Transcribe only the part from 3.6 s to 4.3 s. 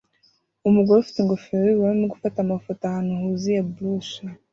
brush